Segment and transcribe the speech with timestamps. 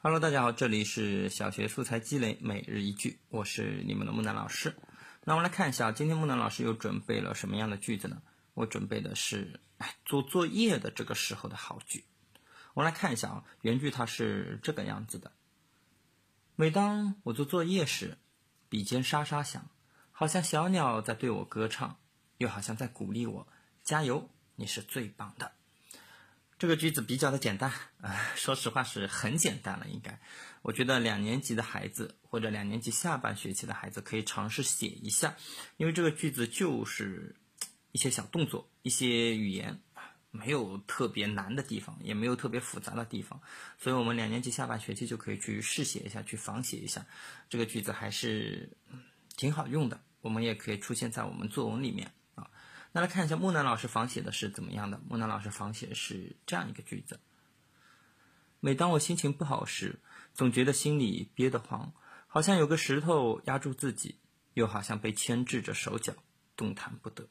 [0.00, 4.76] Hello，大家好，这里是小学素材积累每日一句，我是你们的木南老师。
[5.24, 8.22] 那我们来看一下，今天木南老师又准备了什么样的句子呢？
[8.54, 9.58] 我准备的是
[10.04, 12.04] 做作业的这个时候的好句。
[12.74, 15.32] 我们来看一下啊，原句它是这个样子的：
[16.54, 18.18] 每当我做作业时，
[18.68, 19.68] 笔尖沙沙响，
[20.12, 21.98] 好像小鸟在对我歌唱，
[22.36, 23.48] 又好像在鼓励我
[23.82, 25.50] 加油，你是最棒的。
[26.58, 27.70] 这个句子比较的简单
[28.00, 29.86] 啊，说实话是很简单了。
[29.88, 30.18] 应该，
[30.62, 35.36] 我觉得两年级的孩子或者两年级下半学期的孩子可以尝试写一下，
[35.76, 37.36] 因为这个句子就是
[37.92, 39.80] 一些小动作、一些语言，
[40.32, 43.40] 没有特别难的地方，也没有特别复杂的地方，
[43.78, 47.06] 所以我们两年级下半学期就可以去试写一下，去仿写一下。
[47.48, 48.68] 这个句子还是
[49.36, 52.10] 挺好用的，我们也可以出现在我们作文里面。
[52.92, 54.98] 那来看一下木南老师仿写的是怎么样的？
[55.08, 57.20] 木南老师仿写的是这样一个句子：
[58.60, 60.00] 每当我心情不好时，
[60.34, 61.92] 总觉得心里憋得慌，
[62.26, 64.18] 好像有个石头压住自己，
[64.54, 66.14] 又好像被牵制着手脚，
[66.56, 67.28] 动弹不得。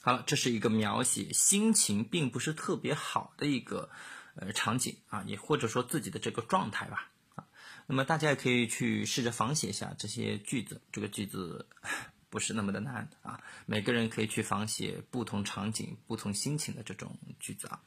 [0.00, 3.88] 好了，这是一个描写心情并不是特别好的一个
[4.36, 7.46] 呃场景啊，也或者说自己的这个状态吧啊。
[7.86, 11.66] 那么大家也可以去试着仿写一下这些句子，这个句子。
[12.34, 13.40] 不是那么的难啊！
[13.64, 17.80] 每个人可以去仿写不同场景、不同心情的这种句子啊。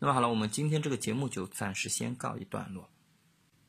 [0.00, 2.90] 那么好了，我们今天这个节目就暂时先告一段落。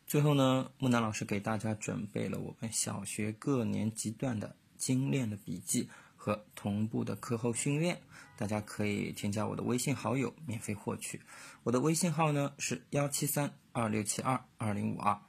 [0.07, 8.01] 最后呢，木南老师给大家准备了我们小学各年级段的精炼的笔记和同步的课后训练，
[8.37, 11.21] 大家可以添加我的微信好友免费获取。
[11.61, 15.21] 我的微信号呢是幺七三二六七二二零五二，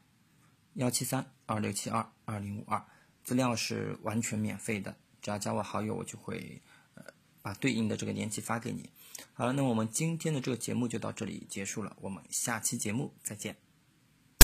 [0.72, 2.82] 幺七三二六七二二零五二。
[3.28, 6.62] 资料是完全免费的，只要加我好友，我就会
[6.94, 7.04] 呃
[7.42, 8.88] 把对应的这个链接发给你。
[9.34, 13.67] 好了，那我们今天的这个节目就到这里结束了，我们下期节目再见。